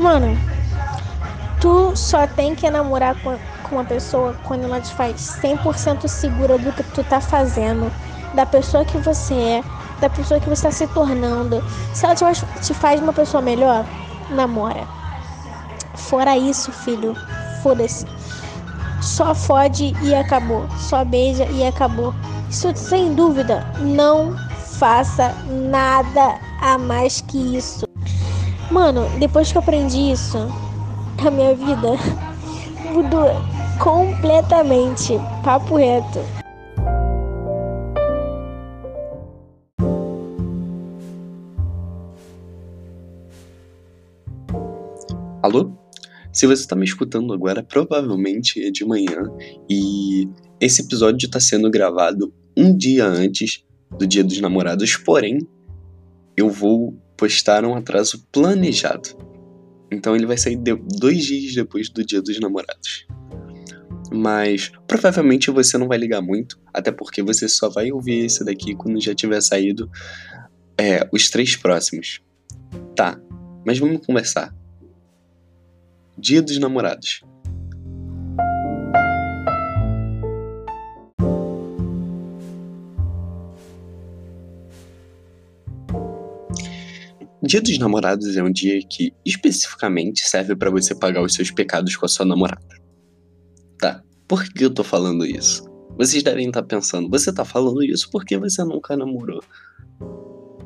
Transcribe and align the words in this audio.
Mano, 0.00 0.34
tu 1.60 1.94
só 1.94 2.26
tem 2.26 2.54
que 2.54 2.70
namorar 2.70 3.14
com, 3.22 3.36
com 3.62 3.76
uma 3.76 3.84
pessoa 3.84 4.34
quando 4.44 4.64
ela 4.64 4.80
te 4.80 4.90
faz 4.94 5.38
100% 5.42 6.08
segura 6.08 6.56
do 6.56 6.72
que 6.72 6.82
tu 6.82 7.04
tá 7.04 7.20
fazendo, 7.20 7.92
da 8.32 8.46
pessoa 8.46 8.82
que 8.82 8.96
você 8.96 9.34
é, 9.34 9.64
da 10.00 10.08
pessoa 10.08 10.40
que 10.40 10.48
você 10.48 10.68
está 10.68 10.70
se 10.70 10.86
tornando. 10.94 11.62
Se 11.92 12.06
ela 12.06 12.14
te, 12.14 12.24
te 12.62 12.72
faz 12.72 12.98
uma 12.98 13.12
pessoa 13.12 13.42
melhor, 13.42 13.84
namora. 14.30 14.88
Fora 15.94 16.34
isso, 16.34 16.72
filho, 16.72 17.14
foda-se. 17.62 18.06
Só 19.02 19.34
fode 19.34 19.94
e 20.00 20.14
acabou. 20.14 20.66
Só 20.78 21.04
beija 21.04 21.44
e 21.44 21.66
acabou. 21.66 22.14
Isso 22.48 22.74
sem 22.74 23.14
dúvida, 23.14 23.66
não 23.80 24.34
faça 24.78 25.34
nada 25.46 26.40
a 26.58 26.78
mais 26.78 27.20
que 27.20 27.36
isso. 27.54 27.89
Mano, 28.70 29.08
depois 29.18 29.50
que 29.50 29.58
eu 29.58 29.62
aprendi 29.62 30.12
isso, 30.12 30.38
a 30.38 31.30
minha 31.30 31.54
vida 31.56 31.88
mudou 32.94 33.26
completamente. 33.82 35.14
Papo 35.42 35.76
reto. 35.76 36.20
Alô? 45.42 45.72
Se 46.32 46.46
você 46.46 46.62
está 46.62 46.76
me 46.76 46.84
escutando 46.84 47.32
agora, 47.32 47.64
provavelmente 47.64 48.64
é 48.64 48.70
de 48.70 48.84
manhã 48.84 49.22
e 49.68 50.28
esse 50.60 50.82
episódio 50.82 51.26
está 51.26 51.40
sendo 51.40 51.68
gravado 51.68 52.32
um 52.56 52.76
dia 52.76 53.04
antes 53.04 53.64
do 53.98 54.06
Dia 54.06 54.22
dos 54.22 54.40
Namorados, 54.40 54.96
porém, 54.96 55.38
eu 56.36 56.48
vou 56.48 56.94
postar 57.20 57.66
um 57.66 57.74
atraso 57.74 58.26
planejado. 58.32 59.10
Então 59.92 60.16
ele 60.16 60.24
vai 60.24 60.38
sair 60.38 60.56
dois 60.56 61.22
dias 61.22 61.54
depois 61.54 61.90
do 61.90 62.02
Dia 62.02 62.22
dos 62.22 62.40
Namorados. 62.40 63.06
Mas 64.10 64.72
provavelmente 64.88 65.50
você 65.50 65.76
não 65.76 65.86
vai 65.86 65.98
ligar 65.98 66.22
muito, 66.22 66.58
até 66.72 66.90
porque 66.90 67.22
você 67.22 67.46
só 67.46 67.68
vai 67.68 67.92
ouvir 67.92 68.24
esse 68.24 68.42
daqui 68.42 68.74
quando 68.74 68.98
já 68.98 69.14
tiver 69.14 69.40
saído 69.42 69.90
é, 70.78 71.06
os 71.12 71.28
três 71.28 71.54
próximos. 71.56 72.22
Tá, 72.96 73.20
mas 73.66 73.78
vamos 73.78 74.04
conversar. 74.06 74.56
Dia 76.16 76.40
dos 76.40 76.58
Namorados. 76.58 77.22
Dia 87.50 87.60
dos 87.60 87.76
Namorados 87.78 88.36
é 88.36 88.42
um 88.44 88.52
dia 88.52 88.80
que 88.88 89.12
especificamente 89.26 90.20
serve 90.20 90.54
para 90.54 90.70
você 90.70 90.94
pagar 90.94 91.20
os 91.20 91.34
seus 91.34 91.50
pecados 91.50 91.96
com 91.96 92.06
a 92.06 92.08
sua 92.08 92.24
namorada. 92.24 92.64
Tá, 93.76 94.04
por 94.28 94.44
que 94.44 94.64
eu 94.64 94.70
tô 94.70 94.84
falando 94.84 95.26
isso? 95.26 95.68
Vocês 95.98 96.22
devem 96.22 96.46
estar 96.46 96.62
tá 96.62 96.68
pensando, 96.68 97.10
você 97.10 97.32
tá 97.32 97.44
falando 97.44 97.82
isso 97.82 98.08
porque 98.08 98.38
você 98.38 98.62
nunca 98.62 98.96
namorou. 98.96 99.42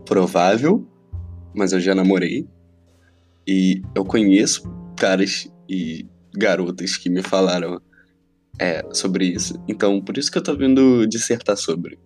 Provável, 0.04 0.86
mas 1.54 1.72
eu 1.72 1.80
já 1.80 1.94
namorei. 1.94 2.46
E 3.48 3.80
eu 3.94 4.04
conheço 4.04 4.70
caras 4.94 5.50
e 5.66 6.06
garotas 6.36 6.98
que 6.98 7.08
me 7.08 7.22
falaram 7.22 7.80
é, 8.58 8.84
sobre 8.92 9.24
isso. 9.24 9.54
Então, 9.66 10.02
por 10.02 10.18
isso 10.18 10.30
que 10.30 10.36
eu 10.36 10.42
tô 10.42 10.54
vindo 10.54 11.06
dissertar 11.06 11.56
sobre. 11.56 11.98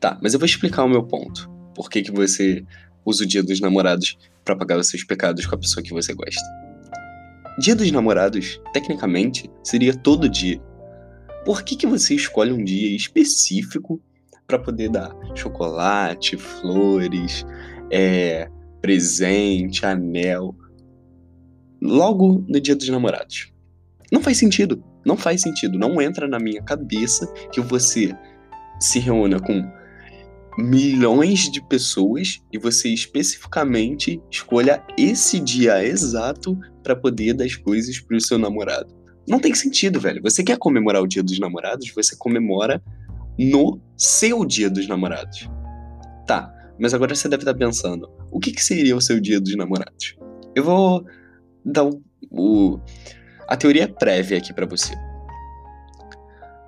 Tá, 0.00 0.18
mas 0.22 0.32
eu 0.32 0.40
vou 0.40 0.46
explicar 0.46 0.84
o 0.84 0.88
meu 0.88 1.02
ponto. 1.02 1.46
Por 1.74 1.90
que, 1.90 2.00
que 2.00 2.10
você 2.10 2.64
usa 3.04 3.24
o 3.24 3.26
dia 3.26 3.42
dos 3.42 3.60
namorados 3.60 4.16
para 4.44 4.56
pagar 4.56 4.78
os 4.78 4.88
seus 4.88 5.04
pecados 5.04 5.46
com 5.46 5.54
a 5.54 5.58
pessoa 5.58 5.82
que 5.82 5.92
você 5.92 6.14
gosta? 6.14 6.42
Dia 7.58 7.74
dos 7.74 7.90
namorados, 7.90 8.60
tecnicamente, 8.72 9.50
seria 9.62 9.94
todo 9.94 10.28
dia. 10.28 10.60
Por 11.44 11.62
que, 11.62 11.76
que 11.76 11.86
você 11.86 12.14
escolhe 12.14 12.52
um 12.52 12.62
dia 12.62 12.94
específico 12.94 14.00
para 14.46 14.58
poder 14.58 14.90
dar 14.90 15.14
chocolate, 15.34 16.36
flores, 16.36 17.44
é, 17.90 18.48
presente, 18.80 19.84
anel? 19.84 20.54
logo 21.80 22.44
no 22.48 22.60
dia 22.60 22.76
dos 22.76 22.88
namorados. 22.88 23.52
Não 24.12 24.20
faz 24.20 24.38
sentido. 24.38 24.82
Não 25.04 25.16
faz 25.16 25.40
sentido. 25.42 25.78
Não 25.78 26.00
entra 26.00 26.26
na 26.28 26.38
minha 26.38 26.62
cabeça 26.62 27.32
que 27.52 27.60
você 27.60 28.14
se 28.80 28.98
reúna 28.98 29.40
com 29.40 29.70
milhões 30.58 31.48
de 31.48 31.64
pessoas 31.68 32.40
e 32.52 32.58
você 32.58 32.88
especificamente 32.88 34.20
escolha 34.28 34.84
esse 34.98 35.38
dia 35.38 35.84
exato 35.84 36.58
para 36.82 36.96
poder 36.96 37.34
dar 37.34 37.44
as 37.44 37.54
coisas 37.54 38.00
para 38.00 38.16
o 38.16 38.20
seu 38.20 38.38
namorado. 38.38 38.92
Não 39.28 39.38
tem 39.38 39.54
sentido, 39.54 40.00
velho. 40.00 40.20
Você 40.22 40.42
quer 40.42 40.58
comemorar 40.58 41.00
o 41.00 41.06
dia 41.06 41.22
dos 41.22 41.38
namorados? 41.38 41.92
Você 41.94 42.16
comemora 42.16 42.82
no 43.38 43.80
seu 43.96 44.44
dia 44.44 44.68
dos 44.68 44.88
namorados. 44.88 45.48
Tá, 46.26 46.52
mas 46.80 46.92
agora 46.92 47.14
você 47.14 47.28
deve 47.28 47.42
estar 47.42 47.54
pensando: 47.54 48.10
o 48.32 48.40
que, 48.40 48.50
que 48.50 48.64
seria 48.64 48.96
o 48.96 49.00
seu 49.00 49.20
dia 49.20 49.40
dos 49.40 49.56
namorados? 49.56 50.16
Eu 50.56 50.64
vou 50.64 51.04
dar 51.64 51.84
o, 51.84 52.02
o 52.32 52.80
a 53.46 53.56
teoria 53.56 53.86
prévia 53.86 54.38
aqui 54.38 54.52
para 54.52 54.66
você. 54.66 54.92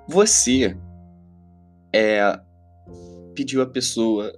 Você 0.07 0.77
é 1.93 2.39
pediu 3.35 3.61
a 3.61 3.65
pessoa 3.65 4.33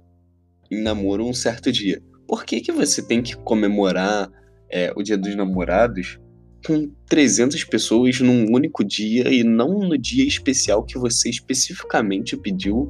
em 0.70 0.82
namoro 0.82 1.26
um 1.26 1.34
certo 1.34 1.70
dia. 1.70 2.02
Por 2.26 2.44
que, 2.44 2.60
que 2.60 2.72
você 2.72 3.02
tem 3.02 3.22
que 3.22 3.36
comemorar 3.36 4.30
é, 4.70 4.92
o 4.96 5.02
Dia 5.02 5.18
dos 5.18 5.34
Namorados 5.34 6.18
com 6.66 6.90
300 7.06 7.62
pessoas 7.64 8.20
num 8.20 8.50
único 8.52 8.82
dia 8.82 9.28
e 9.28 9.44
não 9.44 9.80
no 9.80 9.98
dia 9.98 10.26
especial 10.26 10.82
que 10.82 10.98
você 10.98 11.28
especificamente 11.28 12.36
pediu 12.36 12.88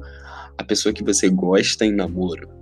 a 0.57 0.63
pessoa 0.63 0.93
que 0.93 1.03
você 1.03 1.29
gosta 1.29 1.85
em 1.85 1.91
namoro? 1.91 2.55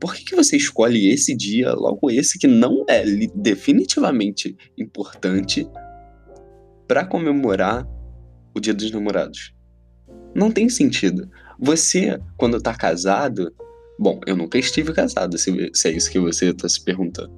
por 0.00 0.14
que, 0.14 0.24
que 0.24 0.36
você 0.36 0.56
escolhe 0.56 1.08
esse 1.08 1.34
dia, 1.34 1.72
logo 1.72 2.10
esse 2.10 2.38
que 2.38 2.46
não 2.46 2.84
é 2.88 3.04
definitivamente 3.34 4.56
importante, 4.76 5.66
para 6.86 7.04
comemorar 7.04 7.86
o 8.54 8.60
Dia 8.60 8.74
dos 8.74 8.90
Namorados? 8.90 9.54
Não 10.34 10.50
tem 10.50 10.68
sentido. 10.68 11.28
Você, 11.58 12.18
quando 12.36 12.60
tá 12.60 12.74
casado. 12.74 13.52
Bom, 13.98 14.20
eu 14.26 14.36
nunca 14.36 14.58
estive 14.58 14.92
casado, 14.92 15.38
se, 15.38 15.70
se 15.72 15.88
é 15.88 15.92
isso 15.92 16.10
que 16.10 16.18
você 16.18 16.52
tá 16.52 16.68
se 16.68 16.82
perguntando. 16.84 17.32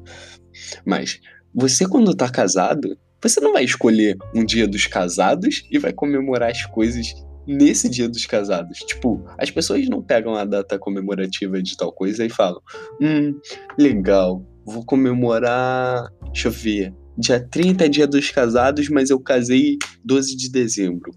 Mas, 0.85 1.21
você, 1.55 1.87
quando 1.87 2.15
tá 2.15 2.29
casado, 2.29 2.99
você 3.23 3.41
não 3.41 3.53
vai 3.53 3.65
escolher 3.65 4.17
um 4.35 4.45
dia 4.45 4.67
dos 4.67 4.87
casados 4.87 5.65
e 5.71 5.79
vai 5.79 5.93
comemorar 5.93 6.51
as 6.51 6.65
coisas 6.67 7.15
nesse 7.47 7.89
dia 7.89 8.09
dos 8.09 8.27
casados. 8.27 8.79
Tipo, 8.81 9.25
as 9.39 9.51
pessoas 9.51 9.89
não 9.89 10.03
pegam 10.03 10.35
a 10.35 10.45
data 10.45 10.79
comemorativa 10.79 11.63
de 11.63 11.77
tal 11.77 11.93
coisa 11.93 12.25
e 12.25 12.29
falam: 12.29 12.61
Hum, 13.01 13.39
legal, 13.79 14.45
vou 14.65 14.85
comemorar. 14.85 16.13
Deixa 16.33 16.49
eu 16.49 16.53
ver. 16.53 16.95
Dia 17.17 17.41
30 17.41 17.87
é 17.87 17.89
dia 17.89 18.07
dos 18.07 18.31
casados, 18.31 18.89
mas 18.89 19.11
eu 19.11 19.19
casei 19.19 19.77
12 20.05 20.37
de 20.37 20.51
dezembro. 20.51 21.11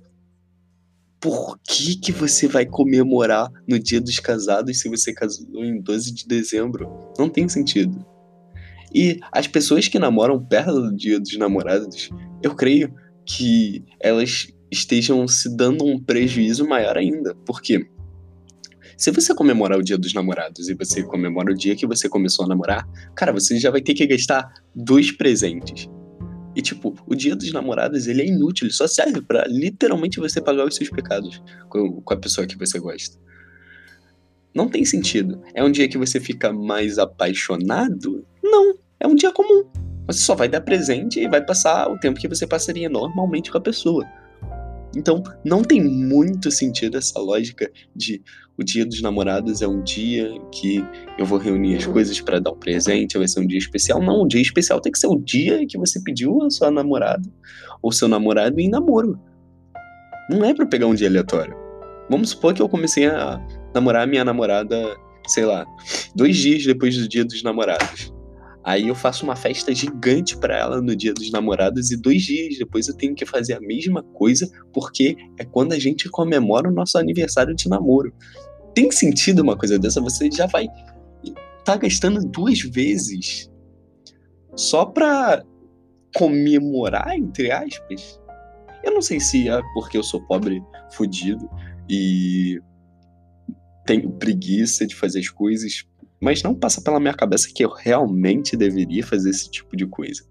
Por 1.22 1.60
que, 1.60 1.96
que 1.98 2.12
você 2.12 2.48
vai 2.48 2.66
comemorar 2.66 3.48
no 3.68 3.78
dia 3.78 4.02
dos 4.02 4.20
casados 4.20 4.80
se 4.80 4.90
você 4.90 5.14
casou 5.14 5.64
em 5.64 5.80
12 5.80 6.12
de 6.12 6.28
dezembro? 6.28 7.14
Não 7.18 7.30
tem 7.30 7.48
sentido. 7.48 8.04
E 8.94 9.20
as 9.32 9.46
pessoas 9.46 9.88
que 9.88 10.00
namoram 10.00 10.44
perto 10.44 10.82
do 10.82 10.96
dia 10.96 11.20
dos 11.20 11.38
namorados, 11.38 12.10
eu 12.42 12.56
creio 12.56 12.92
que 13.24 13.86
elas 14.00 14.48
estejam 14.72 15.28
se 15.28 15.56
dando 15.56 15.86
um 15.86 16.00
prejuízo 16.00 16.68
maior 16.68 16.98
ainda. 16.98 17.36
Por 17.46 17.62
quê? 17.62 17.88
Se 18.98 19.12
você 19.12 19.34
comemorar 19.36 19.78
o 19.78 19.84
dia 19.84 19.98
dos 19.98 20.14
namorados 20.14 20.70
e 20.70 20.74
você 20.74 21.04
comemora 21.04 21.52
o 21.52 21.56
dia 21.56 21.76
que 21.76 21.86
você 21.86 22.10
começou 22.10 22.46
a 22.46 22.48
namorar, 22.48 22.88
cara, 23.16 23.32
você 23.32 23.60
já 23.60 23.70
vai 23.70 23.82
ter 23.82 23.94
que 23.94 24.08
gastar 24.08 24.52
dois 24.76 25.12
presentes. 25.12 25.88
E 26.56 26.62
tipo, 26.62 26.96
o 27.06 27.16
dia 27.16 27.36
dos 27.36 27.52
namorados 27.52 28.08
ele 28.08 28.22
é 28.22 28.26
inútil, 28.26 28.66
ele 28.66 28.74
só 28.74 28.88
serve 28.88 29.22
para 29.22 29.46
literalmente 29.48 30.20
você 30.20 30.42
pagar 30.42 30.66
os 30.66 30.76
seus 30.76 30.90
pecados 30.90 31.42
com, 31.70 32.02
com 32.02 32.14
a 32.14 32.18
pessoa 32.18 32.46
que 32.46 32.58
você 32.58 32.80
gosta. 32.80 33.18
Não 34.54 34.68
tem 34.68 34.84
sentido. 34.84 35.42
É 35.54 35.64
um 35.64 35.72
dia 35.72 35.88
que 35.88 35.98
você 35.98 36.20
fica 36.20 36.52
mais 36.52 37.00
apaixonado? 37.00 38.26
Não, 38.44 38.76
é 39.00 39.08
um 39.08 39.16
dia 39.16 39.32
comum. 39.32 39.66
Você 40.08 40.20
só 40.20 40.36
vai 40.36 40.50
dar 40.50 40.62
presente 40.62 41.22
e 41.22 41.28
vai 41.28 41.44
passar 41.44 41.90
o 41.90 41.98
tempo 41.98 42.20
que 42.20 42.28
você 42.28 42.46
passaria 42.46 42.90
normalmente 42.90 43.50
com 43.50 43.58
a 43.58 43.62
pessoa. 43.62 44.06
Então, 44.96 45.24
não 45.44 45.64
tem 45.64 45.82
muito 45.82 46.52
sentido 46.52 46.98
essa 46.98 47.20
lógica 47.20 47.72
de 47.96 48.22
o 48.58 48.64
dia 48.64 48.86
dos 48.86 49.02
namorados 49.02 49.62
é 49.62 49.68
um 49.68 49.82
dia 49.82 50.30
que 50.52 50.84
eu 51.18 51.26
vou 51.26 51.40
reunir 51.40 51.78
as 51.78 51.86
coisas 51.86 52.20
para 52.22 52.40
dar 52.40 52.52
um 52.52 52.58
presente, 52.58 53.18
vai 53.18 53.28
ser 53.28 53.40
um 53.40 53.48
dia 53.48 53.58
especial. 53.58 54.02
Não, 54.02 54.22
o 54.22 54.28
dia 54.28 54.42
especial 54.42 54.80
tem 54.80 54.92
que 54.92 55.00
ser 55.00 55.08
o 55.08 55.18
dia 55.18 55.66
que 55.66 55.78
você 55.78 56.00
pediu 56.02 56.44
a 56.44 56.50
sua 56.50 56.70
namorada 56.70 57.28
ou 57.82 57.92
seu 57.92 58.08
namorado 58.08 58.60
em 58.60 58.70
namoro. 58.70 59.20
Não 60.30 60.46
é 60.46 60.54
para 60.54 60.66
pegar 60.66 60.88
um 60.88 60.94
dia 60.94 61.08
aleatório. 61.08 61.56
Vamos 62.10 62.30
supor 62.30 62.54
que 62.54 62.62
eu 62.62 62.70
comecei 62.70 63.08
a 63.08 63.40
namorar 63.74 64.06
minha 64.06 64.24
namorada, 64.24 64.96
sei 65.28 65.46
lá, 65.46 65.66
dois 66.14 66.38
dias 66.38 66.66
depois 66.66 66.96
do 66.98 67.08
dia 67.08 67.26
dos 67.26 67.42
namorados. 67.42 68.14
Aí 68.64 68.88
eu 68.88 68.96
faço 68.96 69.24
uma 69.24 69.36
festa 69.36 69.74
gigante 69.74 70.38
para 70.38 70.58
ela 70.58 70.82
no 70.82 70.96
dia 70.96 71.14
dos 71.14 71.32
namorados 71.32 71.90
e 71.92 71.98
dois 71.98 72.22
dias 72.22 72.58
depois 72.58 72.88
eu 72.88 72.96
tenho 72.96 73.16
que 73.16 73.26
fazer 73.26 73.54
a 73.54 73.60
mesma 73.60 74.04
coisa 74.04 74.48
porque 74.72 75.18
é 75.40 75.46
quando 75.46 75.74
a 75.74 75.80
gente 75.80 76.08
comemora 76.10 76.70
o 76.70 76.74
nosso 76.74 76.98
aniversário 76.98 77.56
de 77.56 77.68
namoro. 77.68 78.14
Tem 78.76 78.92
sentido 78.92 79.42
uma 79.42 79.58
coisa 79.58 79.80
dessa? 79.80 80.00
Você 80.00 80.30
já 80.32 80.46
vai 80.46 80.68
tá 81.64 81.78
gastando 81.78 82.22
duas 82.28 82.60
vezes 82.62 83.50
só 84.56 84.86
pra 84.86 85.44
comemorar, 86.16 87.16
entre 87.16 87.52
aspas? 87.52 88.20
Eu 88.84 88.94
não 88.94 89.02
sei 89.02 89.20
se 89.20 89.48
é 89.48 89.62
porque 89.74 89.98
eu 89.98 90.04
sou 90.04 90.22
pobre, 90.26 90.62
fudido 90.92 91.50
e 91.90 92.60
tenho 93.86 94.12
preguiça 94.12 94.86
de 94.86 94.96
fazer 94.96 95.20
as 95.20 95.30
coisas 95.30 95.86
mas 96.22 96.44
não 96.44 96.54
passa 96.54 96.82
pela 96.82 97.00
minha 97.00 97.14
cabeça 97.14 97.50
que 97.54 97.66
eu 97.66 97.70
realmente 97.70 98.56
deveria 98.56 99.04
fazer 99.04 99.32
esse 99.32 99.50
tipo 99.50 99.76
de 99.76 99.88
coisa. 99.88 100.24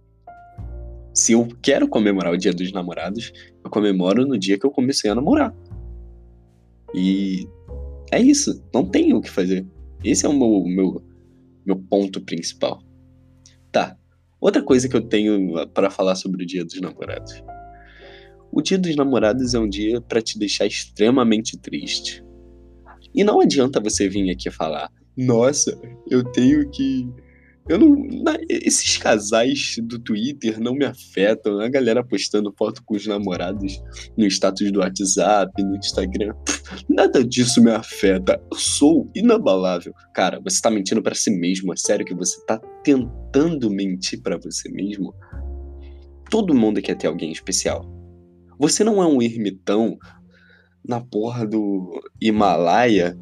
Se 1.12 1.32
eu 1.32 1.48
quero 1.60 1.88
comemorar 1.88 2.32
o 2.32 2.38
Dia 2.38 2.52
dos 2.52 2.72
Namorados, 2.72 3.32
eu 3.64 3.68
comemoro 3.68 4.24
no 4.24 4.38
dia 4.38 4.56
que 4.56 4.64
eu 4.64 4.70
comecei 4.70 5.10
a 5.10 5.14
namorar. 5.14 5.52
E 6.94 7.48
é 8.12 8.20
isso, 8.20 8.62
não 8.72 8.84
tenho 8.84 9.16
o 9.16 9.20
que 9.20 9.28
fazer. 9.28 9.66
Esse 10.04 10.24
é 10.24 10.28
o 10.28 10.32
meu, 10.32 10.64
meu, 10.64 11.02
meu 11.66 11.76
ponto 11.76 12.20
principal. 12.20 12.80
Tá, 13.72 13.96
outra 14.40 14.62
coisa 14.62 14.88
que 14.88 14.96
eu 14.96 15.02
tenho 15.02 15.68
para 15.74 15.90
falar 15.90 16.14
sobre 16.14 16.44
o 16.44 16.46
Dia 16.46 16.64
dos 16.64 16.80
Namorados. 16.80 17.42
O 18.52 18.62
Dia 18.62 18.78
dos 18.78 18.94
Namorados 18.94 19.54
é 19.54 19.58
um 19.58 19.68
dia 19.68 20.00
para 20.00 20.22
te 20.22 20.38
deixar 20.38 20.66
extremamente 20.66 21.58
triste. 21.58 22.24
E 23.12 23.24
não 23.24 23.40
adianta 23.40 23.80
você 23.80 24.08
vir 24.08 24.30
aqui 24.30 24.50
falar: 24.50 24.90
nossa, 25.16 25.78
eu 26.08 26.24
tenho 26.24 26.68
que. 26.70 27.08
Eu 27.68 27.78
não. 27.78 28.08
Esses 28.48 28.96
casais 28.98 29.76
do 29.82 29.98
Twitter 29.98 30.58
não 30.58 30.74
me 30.74 30.84
afetam. 30.84 31.60
A 31.60 31.68
galera 31.68 32.04
postando 32.04 32.52
foto 32.56 32.82
com 32.84 32.96
os 32.96 33.06
namorados 33.06 33.80
no 34.16 34.26
status 34.26 34.72
do 34.72 34.80
WhatsApp, 34.80 35.62
no 35.62 35.76
Instagram. 35.76 36.34
Nada 36.88 37.22
disso 37.22 37.62
me 37.62 37.70
afeta. 37.70 38.42
Eu 38.50 38.58
sou 38.58 39.10
inabalável. 39.14 39.92
Cara, 40.14 40.40
você 40.40 40.60
tá 40.60 40.70
mentindo 40.70 41.02
para 41.02 41.14
si 41.14 41.30
mesmo. 41.30 41.72
É 41.72 41.76
sério 41.76 42.04
que 42.04 42.14
você 42.14 42.44
tá 42.46 42.58
tentando 42.82 43.70
mentir 43.70 44.20
para 44.22 44.38
você 44.38 44.68
mesmo? 44.70 45.14
Todo 46.30 46.54
mundo 46.54 46.80
quer 46.80 46.96
ter 46.96 47.08
alguém 47.08 47.30
especial. 47.30 47.84
Você 48.58 48.84
não 48.84 49.02
é 49.02 49.06
um 49.06 49.22
ermitão 49.22 49.98
na 50.86 51.00
porra 51.00 51.46
do 51.46 52.00
Himalaia 52.20 53.16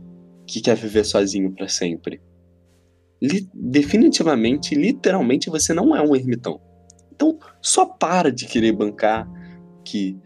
que 0.49 0.61
quer 0.61 0.75
viver 0.75 1.05
sozinho 1.05 1.53
para 1.53 1.69
sempre. 1.69 2.21
Li 3.21 3.49
definitivamente, 3.53 4.75
literalmente, 4.75 5.51
você 5.51 5.75
não 5.75 5.95
é 5.95 6.01
um 6.01 6.17
ermitão. 6.17 6.61
Então, 7.13 7.39
só 7.61 7.85
para 7.85 8.33
de 8.33 8.47
querer 8.47 8.73
bancar 8.73 9.29
que 9.85 10.17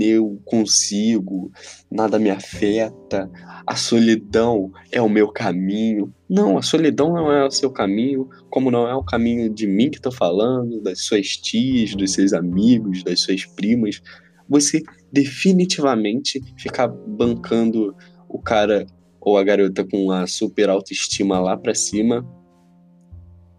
eu 0.00 0.40
consigo, 0.44 1.50
nada 1.90 2.18
me 2.18 2.30
afeta, 2.30 3.28
a 3.66 3.74
solidão 3.74 4.70
é 4.92 5.02
o 5.02 5.08
meu 5.08 5.28
caminho. 5.32 6.14
Não, 6.28 6.56
a 6.56 6.62
solidão 6.62 7.12
não 7.12 7.32
é 7.32 7.44
o 7.44 7.50
seu 7.50 7.70
caminho, 7.72 8.28
como 8.50 8.70
não 8.70 8.86
é 8.86 8.94
o 8.94 9.02
caminho 9.02 9.52
de 9.52 9.66
mim 9.66 9.90
que 9.90 9.96
estou 9.96 10.12
falando, 10.12 10.80
das 10.80 11.00
suas 11.00 11.36
tias, 11.36 11.96
dos 11.96 12.12
seus 12.12 12.32
amigos, 12.32 13.02
das 13.02 13.20
suas 13.20 13.44
primas. 13.44 14.00
Você 14.48 14.82
definitivamente 15.10 16.40
ficar 16.56 16.86
bancando 16.86 17.96
o 18.28 18.38
cara 18.38 18.86
ou 19.24 19.38
a 19.38 19.42
garota 19.44 19.84
com 19.84 20.10
a 20.10 20.26
super 20.26 20.68
autoestima 20.68 21.40
lá 21.40 21.56
pra 21.56 21.74
cima, 21.74 22.24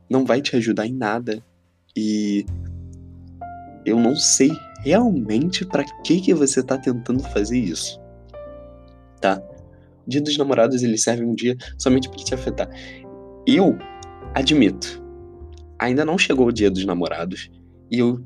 não 0.10 0.24
vai 0.24 0.42
te 0.42 0.56
ajudar 0.56 0.86
em 0.86 0.94
nada. 0.94 1.44
E 1.98 2.46
eu 3.86 4.00
não 4.00 4.16
sei 4.16 4.52
realmente 4.84 5.66
para 5.66 5.84
que 6.04 6.22
que 6.22 6.34
você 6.34 6.62
tá 6.62 6.78
tentando 6.78 7.24
fazer 7.24 7.58
isso. 7.58 8.00
Tá? 9.20 9.42
Dia 10.08 10.22
dos 10.22 10.38
namorados 10.38 10.84
ele 10.84 10.98
serve 10.98 11.26
um 11.26 11.34
dia 11.34 11.58
somente 11.80 12.10
para 12.10 12.24
te 12.24 12.34
afetar. 12.36 12.70
Eu 13.48 13.78
admito, 14.34 15.02
ainda 15.80 16.06
não 16.06 16.18
chegou 16.18 16.48
o 16.48 16.52
dia 16.52 16.70
dos 16.70 16.86
namorados 16.86 17.50
e 17.90 18.00
eu 18.00 18.24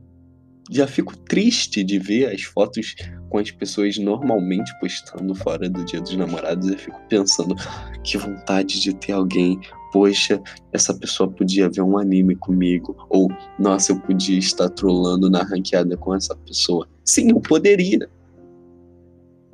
já 0.69 0.86
fico 0.86 1.18
triste 1.18 1.83
de 1.83 1.98
ver 1.98 2.31
as 2.33 2.44
fotos 2.44 2.95
com 3.27 3.39
as 3.39 3.50
pessoas 3.50 3.98
normalmente 3.98 4.71
postando 4.80 5.33
fora 5.33 5.68
do 5.68 5.83
Dia 5.83 6.00
dos 6.00 6.16
Namorados. 6.16 6.69
Eu 6.69 6.77
fico 6.77 7.00
pensando 7.10 7.56
que 8.04 8.18
vontade 8.18 8.80
de 8.80 8.94
ter 8.94 9.13
alguém. 9.13 9.60
Poxa, 9.92 10.39
essa 10.71 10.94
pessoa 10.94 11.30
podia 11.30 11.68
ver 11.68 11.81
um 11.81 11.98
anime 11.98 12.36
comigo. 12.36 12.95
Ou, 13.10 13.27
nossa, 13.57 13.92
eu 13.92 14.00
podia 14.00 14.38
estar 14.38 14.69
trolando 14.69 15.30
na 15.30 15.42
ranqueada 15.42 15.98
com 15.98 16.13
essa 16.13 16.36
pessoa. 16.36 16.88
Sim, 17.04 17.31
eu 17.31 17.42
poderia. 17.42 18.07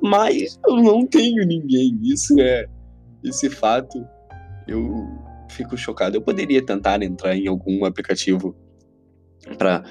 Mas 0.02 0.58
eu 0.66 0.76
não 0.76 1.06
tenho 1.06 1.46
ninguém. 1.46 1.98
Isso 2.02 2.38
é. 2.38 2.66
Esse 3.24 3.48
fato. 3.48 4.06
Eu 4.68 5.08
fico 5.48 5.78
chocado. 5.78 6.16
Eu 6.16 6.22
poderia 6.22 6.64
tentar 6.64 7.02
entrar 7.02 7.34
em 7.34 7.48
algum 7.48 7.86
aplicativo 7.86 8.54
para 9.56 9.84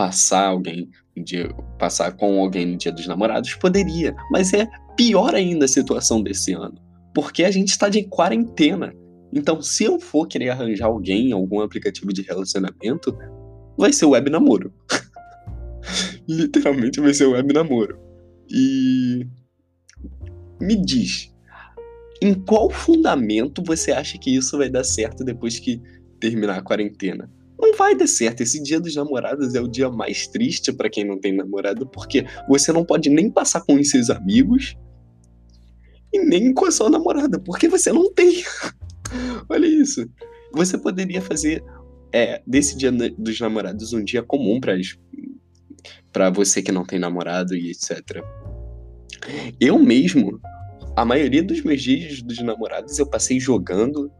passar 0.00 0.46
alguém 0.46 0.88
dia, 1.14 1.54
passar 1.78 2.12
com 2.12 2.40
alguém 2.40 2.64
no 2.64 2.78
dia 2.78 2.90
dos 2.90 3.06
namorados? 3.06 3.52
Poderia, 3.56 4.16
mas 4.32 4.54
é 4.54 4.66
pior 4.96 5.34
ainda 5.34 5.66
a 5.66 5.68
situação 5.68 6.22
desse 6.22 6.54
ano, 6.54 6.80
porque 7.14 7.44
a 7.44 7.50
gente 7.50 7.68
está 7.68 7.86
de 7.90 8.04
quarentena. 8.04 8.94
Então, 9.30 9.60
se 9.60 9.84
eu 9.84 10.00
for 10.00 10.26
querer 10.26 10.48
arranjar 10.48 10.86
alguém 10.86 11.28
em 11.28 11.32
algum 11.32 11.60
aplicativo 11.60 12.14
de 12.14 12.22
relacionamento, 12.22 13.14
vai 13.76 13.92
ser 13.92 14.06
web 14.06 14.30
namoro. 14.30 14.72
Literalmente 16.26 16.98
vai 16.98 17.12
ser 17.12 17.26
web 17.26 17.52
namoro. 17.52 18.00
E 18.50 19.26
me 20.58 20.76
diz, 20.82 21.30
em 22.22 22.32
qual 22.32 22.70
fundamento 22.70 23.62
você 23.62 23.92
acha 23.92 24.16
que 24.16 24.34
isso 24.34 24.56
vai 24.56 24.70
dar 24.70 24.82
certo 24.82 25.22
depois 25.22 25.58
que 25.58 25.78
terminar 26.18 26.56
a 26.56 26.62
quarentena? 26.62 27.30
Não 27.60 27.76
vai 27.76 27.94
dar 27.94 28.06
certo. 28.06 28.40
Esse 28.40 28.62
dia 28.62 28.80
dos 28.80 28.94
namorados 28.94 29.54
é 29.54 29.60
o 29.60 29.68
dia 29.68 29.90
mais 29.90 30.26
triste 30.26 30.72
para 30.72 30.88
quem 30.88 31.04
não 31.04 31.18
tem 31.18 31.34
namorado, 31.34 31.86
porque 31.86 32.24
você 32.48 32.72
não 32.72 32.84
pode 32.84 33.10
nem 33.10 33.30
passar 33.30 33.60
com 33.62 33.74
os 33.74 33.90
seus 33.90 34.10
amigos 34.10 34.76
e 36.12 36.18
nem 36.18 36.52
com 36.52 36.64
a 36.66 36.70
sua 36.70 36.90
namorada, 36.90 37.38
porque 37.38 37.68
você 37.68 37.92
não 37.92 38.12
tem. 38.12 38.42
Olha 39.48 39.66
isso. 39.66 40.08
Você 40.52 40.76
poderia 40.76 41.22
fazer 41.22 41.62
é, 42.12 42.42
desse 42.46 42.76
dia 42.76 42.90
dos 42.90 43.38
namorados 43.38 43.92
um 43.92 44.02
dia 44.02 44.22
comum 44.22 44.60
para 44.60 44.74
para 46.12 46.28
você 46.28 46.60
que 46.60 46.72
não 46.72 46.84
tem 46.84 46.98
namorado 46.98 47.54
e 47.54 47.70
etc. 47.70 48.22
Eu 49.60 49.78
mesmo, 49.78 50.40
a 50.96 51.04
maioria 51.04 51.42
dos 51.42 51.62
meus 51.62 51.82
dias 51.82 52.20
dos 52.20 52.40
namorados 52.42 52.98
eu 52.98 53.06
passei 53.06 53.38
jogando 53.38 54.10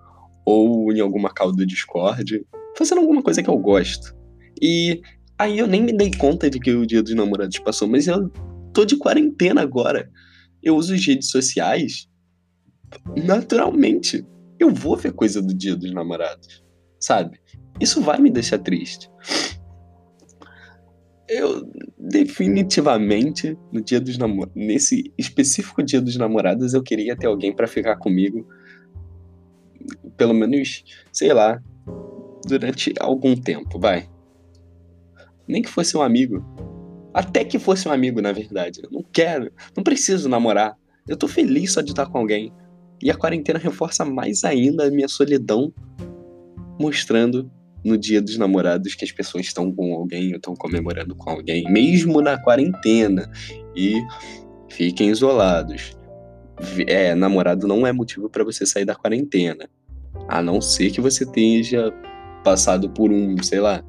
ou 0.45 0.93
em 0.93 1.01
alguma 1.01 1.31
call 1.31 1.53
do 1.53 1.67
Discord 1.67 2.47
fazendo 2.81 3.03
alguma 3.03 3.23
coisa 3.23 3.43
que 3.43 3.51
eu 3.51 3.59
gosto. 3.59 4.17
E 4.61 5.03
aí 5.39 5.59
eu 5.59 5.67
nem 5.67 5.83
me 5.83 5.93
dei 5.93 6.11
conta 6.11 6.49
de 6.49 6.59
que 6.59 6.73
o 6.73 6.87
dia 6.87 7.03
dos 7.03 7.15
namorados 7.15 7.59
passou, 7.59 7.87
mas 7.87 8.07
eu 8.07 8.31
tô 8.73 8.87
de 8.87 8.97
quarentena 8.97 9.61
agora. 9.61 10.11
Eu 10.63 10.77
uso 10.77 10.95
as 10.95 11.05
redes 11.05 11.29
sociais 11.31 12.09
naturalmente. 13.23 14.27
Eu 14.59 14.71
vou 14.71 14.97
ver 14.97 15.13
coisa 15.13 15.43
do 15.43 15.53
dia 15.53 15.77
dos 15.77 15.93
namorados, 15.93 16.65
sabe? 16.99 17.39
Isso 17.79 18.01
vai 18.01 18.19
me 18.19 18.31
deixar 18.31 18.59
triste. 18.59 19.11
Eu 21.29 21.71
definitivamente 21.99 23.59
no 23.71 23.83
dia 23.83 24.01
dos 24.01 24.17
namorados, 24.17 24.57
nesse 24.57 25.13
específico 25.19 25.83
dia 25.83 26.01
dos 26.01 26.17
namorados, 26.17 26.73
eu 26.73 26.83
queria 26.83 27.15
ter 27.15 27.27
alguém 27.27 27.55
para 27.55 27.67
ficar 27.67 27.97
comigo 27.97 28.47
pelo 30.17 30.35
menos, 30.35 30.83
sei 31.13 31.33
lá, 31.33 31.63
durante 32.47 32.95
algum 32.99 33.37
tempo, 33.37 33.79
vai. 33.79 34.09
Nem 35.47 35.63
que 35.63 35.69
fosse 35.69 35.97
um 35.97 36.03
amigo. 36.03 36.45
Até 37.13 37.45
que 37.45 37.59
fosse 37.59 37.89
um 37.89 37.93
amigo, 37.93 38.21
na 38.23 38.33
verdade. 38.33 38.81
Eu 38.83 38.91
não 38.91 39.05
quero, 39.13 39.53
não 39.77 39.83
preciso 39.83 40.29
namorar. 40.29 40.77
Eu 41.09 41.17
tô 41.17 41.27
feliz 41.27 41.73
só 41.73 41.81
de 41.81 41.91
estar 41.91 42.07
com 42.07 42.19
alguém. 42.19 42.53
E 43.03 43.11
a 43.11 43.17
quarentena 43.17 43.59
reforça 43.59 44.05
mais 44.05 44.45
ainda 44.45 44.87
a 44.87 44.91
minha 44.91 45.09
solidão, 45.09 45.73
mostrando 46.79 47.51
no 47.85 47.97
dia 47.97 48.21
dos 48.21 48.37
namorados 48.37 48.95
que 48.95 49.05
as 49.05 49.11
pessoas 49.11 49.47
estão 49.47 49.73
com 49.73 49.95
alguém, 49.95 50.33
estão 50.33 50.55
comemorando 50.55 51.15
com 51.15 51.31
alguém, 51.31 51.65
mesmo 51.65 52.21
na 52.21 52.39
quarentena. 52.39 53.31
E 53.75 54.01
fiquem 54.69 55.09
isolados. 55.09 55.97
É, 56.87 57.15
namorado 57.15 57.67
não 57.67 57.87
é 57.87 57.93
motivo 57.93 58.29
para 58.29 58.45
você 58.45 58.67
sair 58.67 58.85
da 58.85 58.95
quarentena. 58.95 59.69
A 60.29 60.43
não 60.43 60.61
ser 60.61 60.91
que 60.91 61.01
você 61.01 61.25
esteja 61.25 61.93
passado 62.43 62.91
por 62.91 63.11
um, 63.11 63.43
sei 63.43 63.61
lá, 63.61 63.85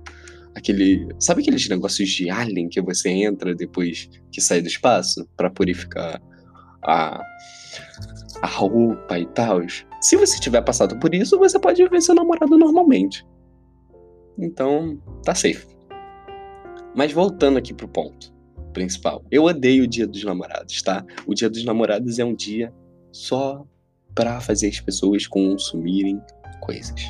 aquele. 0.56 1.08
Sabe 1.20 1.42
aqueles 1.42 1.68
negócios 1.68 2.10
de 2.10 2.30
alien 2.30 2.70
que 2.70 2.82
você 2.82 3.10
entra 3.10 3.56
depois 3.56 4.10
que 4.32 4.42
sai 4.42 4.62
do 4.62 4.68
espaço 4.68 5.28
para 5.36 5.50
purificar 5.50 6.22
a, 6.84 7.22
a 8.42 8.48
roupa 8.48 9.20
e 9.20 9.26
tal? 9.28 9.62
Se 10.02 10.16
você 10.18 10.40
tiver 10.40 10.62
passado 10.62 10.98
por 11.00 11.14
isso, 11.14 11.38
você 11.38 11.60
pode 11.60 11.88
ver 11.88 12.02
seu 12.02 12.16
namorado 12.16 12.58
normalmente. 12.58 13.26
Então, 14.38 15.00
tá 15.24 15.36
safe. 15.36 15.68
Mas 16.96 17.12
voltando 17.12 17.58
aqui 17.58 17.74
pro 17.74 17.88
ponto 17.88 18.34
principal. 18.74 19.24
Eu 19.30 19.44
odeio 19.44 19.84
o 19.84 19.88
Dia 19.88 20.08
dos 20.08 20.24
Namorados, 20.24 20.82
tá? 20.82 21.06
O 21.28 21.34
Dia 21.34 21.50
dos 21.50 21.64
Namorados 21.64 22.20
é 22.20 22.26
um 22.26 22.34
dia 22.34 22.74
só 23.12 23.66
para 24.16 24.40
fazer 24.40 24.70
as 24.70 24.80
pessoas 24.80 25.28
consumirem 25.28 26.22
coisas. 26.62 27.02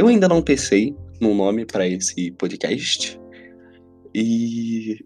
Eu 0.00 0.08
ainda 0.08 0.26
não 0.26 0.40
pensei 0.40 0.96
no 1.20 1.34
nome 1.34 1.66
para 1.66 1.86
esse 1.86 2.30
podcast. 2.30 3.20
E 4.14 4.96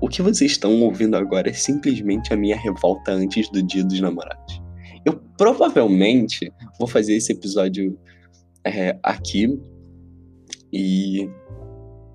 o 0.00 0.08
que 0.08 0.20
vocês 0.22 0.50
estão 0.50 0.82
ouvindo 0.82 1.16
agora 1.16 1.48
é 1.48 1.52
simplesmente 1.52 2.34
a 2.34 2.36
minha 2.36 2.56
revolta 2.56 3.12
antes 3.12 3.48
do 3.50 3.62
Dia 3.62 3.84
dos 3.84 4.00
Namorados. 4.00 4.60
Eu 5.04 5.22
provavelmente 5.38 6.52
vou 6.80 6.88
fazer 6.88 7.14
esse 7.14 7.30
episódio 7.30 7.96
é, 8.66 8.98
aqui 9.04 9.56
e 10.72 11.30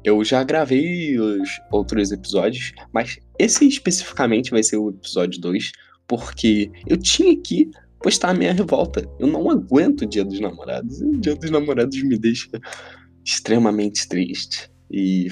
eu 0.03 0.21
já 0.25 0.43
gravei 0.43 1.17
os 1.17 1.49
outros 1.71 2.11
episódios, 2.11 2.73
mas 2.93 3.17
esse 3.39 3.65
especificamente 3.65 4.51
vai 4.51 4.61
ser 4.61 4.75
o 4.75 4.89
episódio 4.89 5.39
2, 5.39 5.71
porque 6.05 6.69
eu 6.85 6.97
tinha 6.97 7.33
que 7.41 7.71
postar 8.01 8.29
a 8.29 8.33
minha 8.33 8.53
revolta. 8.53 9.07
Eu 9.19 9.27
não 9.27 9.49
aguento 9.49 10.01
o 10.01 10.05
Dia 10.05 10.23
dos 10.23 10.39
Namorados. 10.39 11.01
O 11.01 11.17
Dia 11.17 11.35
dos 11.35 11.49
Namorados 11.49 12.01
me 12.03 12.17
deixa 12.17 12.49
extremamente 13.23 14.07
triste. 14.07 14.71
E 14.91 15.29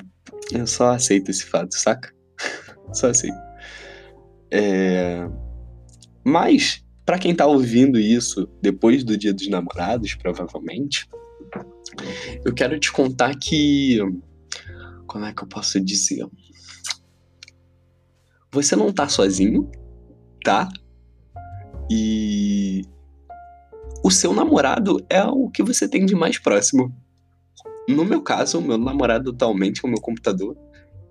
eu 0.51 0.65
só 0.65 0.91
aceito 0.91 1.29
esse 1.29 1.45
fato, 1.45 1.75
saca? 1.77 2.13
só 2.93 3.09
aceito. 3.09 3.37
É... 4.51 5.27
Mas, 6.23 6.83
para 7.05 7.19
quem 7.19 7.35
tá 7.35 7.45
ouvindo 7.45 7.99
isso 7.99 8.49
depois 8.61 9.03
do 9.03 9.17
Dia 9.17 9.33
dos 9.33 9.47
Namorados, 9.47 10.15
provavelmente, 10.15 11.07
eu 12.45 12.53
quero 12.53 12.79
te 12.79 12.91
contar 12.91 13.35
que 13.37 13.99
como 15.13 15.25
é 15.25 15.33
que 15.33 15.43
eu 15.43 15.47
posso 15.47 15.79
dizer? 15.79 16.25
Você 18.51 18.75
não 18.75 18.91
tá 18.91 19.07
sozinho, 19.07 19.69
tá? 20.43 20.67
E 21.89 22.83
o 24.03 24.11
seu 24.11 24.33
namorado 24.33 25.03
é 25.09 25.23
o 25.23 25.49
que 25.49 25.63
você 25.63 25.87
tem 25.87 26.05
de 26.05 26.15
mais 26.15 26.37
próximo. 26.37 26.93
No 27.87 28.05
meu 28.05 28.21
caso, 28.21 28.59
o 28.59 28.61
meu 28.61 28.77
namorado 28.77 29.31
atualmente 29.31 29.81
é 29.83 29.87
o 29.87 29.91
meu 29.91 30.01
computador. 30.01 30.57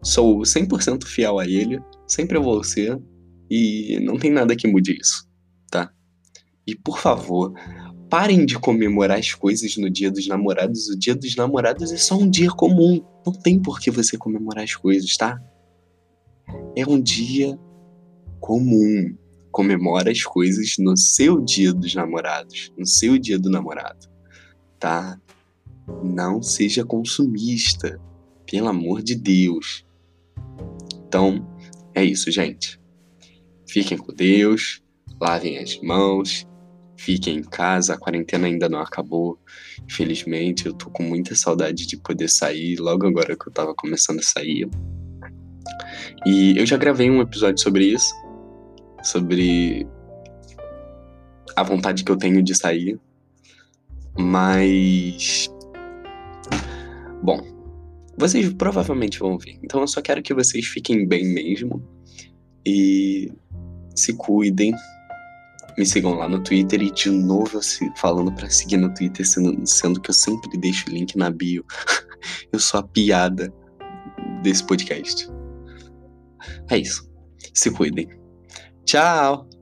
Sou 0.03 0.41
100% 0.41 1.05
fiel 1.05 1.39
a 1.39 1.47
ele, 1.47 1.81
sempre 2.09 2.39
vou 2.39 2.65
ser, 2.65 3.01
e 3.51 4.01
não 4.03 4.19
tem 4.19 4.31
nada 4.31 4.57
que 4.57 4.67
mude 4.67 4.99
isso, 5.01 5.29
tá? 5.71 5.93
E 6.67 6.75
por 6.75 6.99
favor, 6.99 7.53
parem 8.09 8.45
de 8.45 8.59
comemorar 8.59 9.19
as 9.19 9.33
coisas 9.33 9.77
no 9.77 9.89
dia 9.89 10.11
dos 10.11 10.27
namorados. 10.27 10.89
O 10.89 10.99
dia 10.99 11.15
dos 11.15 11.37
namorados 11.37 11.93
é 11.93 11.97
só 11.97 12.17
um 12.17 12.29
dia 12.29 12.51
comum. 12.51 13.03
Não 13.25 13.33
tem 13.33 13.61
por 13.61 13.81
que 13.81 13.91
você 13.91 14.19
comemorar 14.19 14.65
as 14.65 14.75
coisas, 14.75 15.17
tá? 15.17 15.41
É 16.77 16.87
um 16.87 17.01
dia 17.01 17.59
comum. 18.41 19.17
Comemora 19.53 20.11
as 20.11 20.25
coisas 20.25 20.77
no 20.79 20.97
seu 20.97 21.41
dia 21.41 21.73
dos 21.73 21.95
namorados, 21.95 22.73
no 22.77 22.87
seu 22.87 23.17
dia 23.19 23.39
do 23.39 23.51
namorado, 23.51 24.09
tá? 24.81 25.21
Não 26.03 26.43
seja 26.43 26.85
consumista, 26.85 28.01
pelo 28.51 28.69
amor 28.69 29.03
de 29.03 29.15
Deus. 29.15 29.87
Então, 31.07 31.47
é 31.95 32.05
isso, 32.05 32.31
gente. 32.31 32.81
Fiquem 33.69 33.97
com 33.97 34.13
Deus, 34.13 34.83
lavem 35.21 35.59
as 35.59 35.81
mãos 35.81 36.47
fiquem 37.03 37.39
em 37.39 37.43
casa, 37.43 37.95
a 37.95 37.99
quarentena 37.99 38.47
ainda 38.47 38.69
não 38.69 38.81
acabou. 38.81 39.39
Infelizmente, 39.85 40.67
eu 40.67 40.73
tô 40.73 40.89
com 40.91 41.03
muita 41.03 41.35
saudade 41.35 41.87
de 41.87 41.97
poder 41.97 42.29
sair 42.29 42.77
logo 42.79 43.07
agora 43.07 43.37
que 43.37 43.49
eu 43.49 43.53
tava 43.53 43.75
começando 43.75 44.21
a 44.21 44.23
sair. 44.23 44.69
E 46.25 46.57
eu 46.57 46.65
já 46.65 46.77
gravei 46.77 47.11
um 47.11 47.21
episódio 47.21 47.61
sobre 47.61 47.87
isso, 47.87 48.15
sobre 49.03 49.87
a 51.57 51.63
vontade 51.63 52.05
que 52.05 52.11
eu 52.11 52.17
tenho 52.17 52.43
de 52.43 52.55
sair. 52.55 52.99
Mas 54.19 55.49
bom, 57.23 57.41
vocês 58.17 58.53
provavelmente 58.53 59.19
vão 59.19 59.39
ver. 59.39 59.59
Então 59.63 59.81
eu 59.81 59.89
só 59.89 60.03
quero 60.03 60.23
que 60.23 60.35
vocês 60.35 60.67
fiquem 60.67 61.07
bem 61.07 61.25
mesmo 61.25 61.83
e 62.67 63.33
se 63.95 64.15
cuidem 64.15 64.75
me 65.77 65.87
sigam 65.87 66.15
lá 66.15 66.29
no 66.29 66.43
Twitter 66.43 66.83
e 66.83 66.91
de 66.91 67.11
novo 67.11 67.61
falando 67.97 68.33
para 68.33 68.51
seguir 68.51 68.77
no 68.77 68.93
Twitter, 68.93 69.27
sendo, 69.27 69.67
sendo 69.67 70.01
que 70.01 70.11
eu 70.11 70.15
sempre 70.15 70.59
deixo 70.59 70.89
o 70.89 70.93
link 70.93 71.17
na 71.17 71.31
bio. 71.31 71.65
eu 72.53 72.59
sou 72.59 72.81
a 72.81 72.83
piada 72.83 73.53
desse 74.43 74.65
podcast. 74.65 75.29
É 76.71 76.79
isso. 76.79 77.11
Se 77.55 77.71
cuidem. 77.71 78.09
Tchau! 78.93 79.62